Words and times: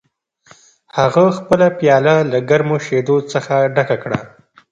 هغه 0.97 1.23
خپله 1.37 1.67
پیاله 1.79 2.15
له 2.31 2.37
ګرمو 2.49 2.77
شیدو 2.85 3.17
څخه 3.31 3.53
ډکه 3.75 3.97
کړه 4.03 4.19